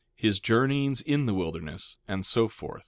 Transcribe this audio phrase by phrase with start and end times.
[0.15, 2.79] His journeyings in the wilderness, and so forth.